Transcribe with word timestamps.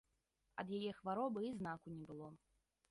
Ад 0.63 0.71
яе 0.79 0.91
хваробы 1.01 1.39
і 1.49 1.55
знаку 1.61 1.87
не 2.01 2.11
было. 2.11 2.27